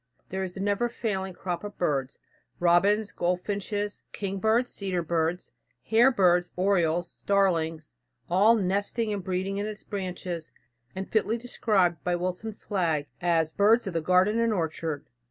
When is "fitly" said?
11.07-11.37